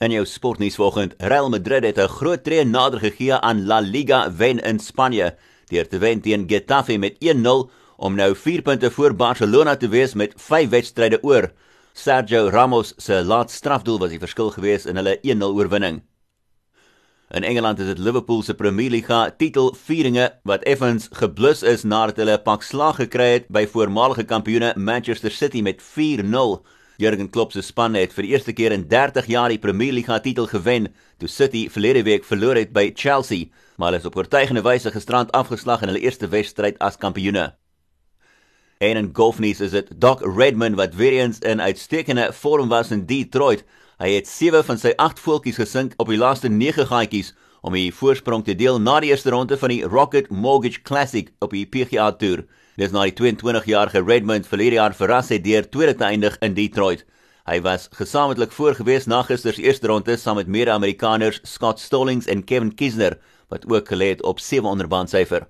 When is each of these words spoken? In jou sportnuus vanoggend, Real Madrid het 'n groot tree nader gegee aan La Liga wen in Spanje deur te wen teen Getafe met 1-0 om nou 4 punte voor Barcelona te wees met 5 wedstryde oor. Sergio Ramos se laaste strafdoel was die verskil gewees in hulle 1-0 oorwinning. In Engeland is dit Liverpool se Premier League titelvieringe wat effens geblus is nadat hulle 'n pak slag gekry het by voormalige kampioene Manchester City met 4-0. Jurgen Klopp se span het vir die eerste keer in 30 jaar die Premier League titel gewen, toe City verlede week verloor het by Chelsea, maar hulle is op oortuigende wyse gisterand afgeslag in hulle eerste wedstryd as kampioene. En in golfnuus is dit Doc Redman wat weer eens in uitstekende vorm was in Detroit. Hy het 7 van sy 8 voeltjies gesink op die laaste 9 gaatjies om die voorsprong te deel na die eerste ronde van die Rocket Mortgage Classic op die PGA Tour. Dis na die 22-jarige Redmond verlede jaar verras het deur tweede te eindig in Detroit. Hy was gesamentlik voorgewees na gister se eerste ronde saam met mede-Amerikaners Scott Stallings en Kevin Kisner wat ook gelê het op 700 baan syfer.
In 0.00 0.14
jou 0.14 0.22
sportnuus 0.24 0.78
vanoggend, 0.80 1.12
Real 1.28 1.50
Madrid 1.52 1.84
het 1.84 1.98
'n 2.00 2.08
groot 2.08 2.44
tree 2.44 2.64
nader 2.64 3.00
gegee 3.00 3.34
aan 3.34 3.66
La 3.66 3.80
Liga 3.80 4.32
wen 4.32 4.58
in 4.58 4.78
Spanje 4.78 5.36
deur 5.66 5.88
te 5.88 5.98
wen 5.98 6.20
teen 6.20 6.48
Getafe 6.48 6.96
met 6.98 7.16
1-0 7.18 7.70
om 7.96 8.14
nou 8.14 8.34
4 8.36 8.62
punte 8.62 8.90
voor 8.90 9.14
Barcelona 9.14 9.76
te 9.76 9.88
wees 9.88 10.14
met 10.14 10.32
5 10.36 10.68
wedstryde 10.68 11.22
oor. 11.22 11.52
Sergio 11.92 12.48
Ramos 12.48 12.94
se 12.96 13.24
laaste 13.24 13.54
strafdoel 13.54 13.98
was 13.98 14.10
die 14.10 14.18
verskil 14.18 14.50
gewees 14.50 14.86
in 14.86 14.96
hulle 14.96 15.18
1-0 15.22 15.42
oorwinning. 15.42 16.02
In 17.30 17.42
Engeland 17.42 17.78
is 17.78 17.86
dit 17.86 17.98
Liverpool 17.98 18.42
se 18.42 18.54
Premier 18.54 18.90
League 18.90 19.34
titelvieringe 19.36 20.40
wat 20.42 20.62
effens 20.62 21.08
geblus 21.10 21.62
is 21.62 21.82
nadat 21.82 22.16
hulle 22.16 22.38
'n 22.38 22.42
pak 22.42 22.62
slag 22.62 22.96
gekry 22.96 23.32
het 23.32 23.48
by 23.48 23.66
voormalige 23.66 24.24
kampioene 24.24 24.72
Manchester 24.76 25.30
City 25.30 25.60
met 25.60 25.82
4-0. 25.82 26.64
Jurgen 27.00 27.30
Klopp 27.32 27.54
se 27.54 27.62
span 27.64 27.94
het 27.96 28.12
vir 28.12 28.26
die 28.26 28.32
eerste 28.34 28.52
keer 28.52 28.74
in 28.76 28.82
30 28.88 29.30
jaar 29.32 29.48
die 29.48 29.58
Premier 29.58 29.94
League 29.96 30.18
titel 30.20 30.44
gewen, 30.50 30.90
toe 31.16 31.28
City 31.32 31.62
verlede 31.72 32.02
week 32.04 32.26
verloor 32.28 32.60
het 32.60 32.74
by 32.76 32.90
Chelsea, 32.94 33.48
maar 33.80 33.88
hulle 33.88 34.02
is 34.02 34.08
op 34.08 34.18
oortuigende 34.20 34.60
wyse 34.66 34.92
gisterand 34.92 35.32
afgeslag 35.32 35.80
in 35.80 35.88
hulle 35.88 36.02
eerste 36.04 36.28
wedstryd 36.28 36.76
as 36.84 37.00
kampioene. 37.00 37.46
En 38.84 39.00
in 39.00 39.10
golfnuus 39.16 39.64
is 39.64 39.72
dit 39.72 39.88
Doc 40.00 40.20
Redman 40.24 40.76
wat 40.76 40.94
weer 41.00 41.16
eens 41.22 41.40
in 41.40 41.60
uitstekende 41.60 42.30
vorm 42.36 42.68
was 42.68 42.92
in 42.92 43.06
Detroit. 43.08 43.64
Hy 44.00 44.14
het 44.18 44.28
7 44.28 44.64
van 44.64 44.80
sy 44.80 44.92
8 44.96 45.20
voeltjies 45.20 45.60
gesink 45.60 45.96
op 46.00 46.12
die 46.12 46.20
laaste 46.20 46.48
9 46.52 46.88
gaatjies 46.92 47.34
om 47.60 47.76
die 47.76 47.90
voorsprong 47.92 48.44
te 48.44 48.54
deel 48.56 48.80
na 48.80 48.98
die 49.00 49.12
eerste 49.12 49.32
ronde 49.32 49.56
van 49.60 49.72
die 49.72 49.82
Rocket 49.84 50.28
Mortgage 50.28 50.80
Classic 50.84 51.32
op 51.40 51.56
die 51.56 51.66
PGA 51.68 52.12
Tour. 52.12 52.44
Dis 52.80 52.94
na 52.96 53.02
die 53.04 53.12
22-jarige 53.12 54.00
Redmond 54.00 54.46
verlede 54.48 54.78
jaar 54.78 54.94
verras 54.96 55.28
het 55.28 55.42
deur 55.44 55.66
tweede 55.68 55.92
te 56.00 56.06
eindig 56.06 56.38
in 56.40 56.54
Detroit. 56.56 57.02
Hy 57.44 57.58
was 57.60 57.90
gesamentlik 57.98 58.54
voorgewees 58.56 59.04
na 59.04 59.18
gister 59.28 59.52
se 59.52 59.66
eerste 59.66 59.90
ronde 59.90 60.16
saam 60.16 60.40
met 60.40 60.48
mede-Amerikaners 60.48 61.42
Scott 61.44 61.82
Stallings 61.84 62.30
en 62.32 62.40
Kevin 62.48 62.72
Kisner 62.72 63.18
wat 63.52 63.68
ook 63.68 63.92
gelê 63.92 64.14
het 64.14 64.24
op 64.24 64.40
700 64.40 64.88
baan 64.88 65.12
syfer. 65.12 65.44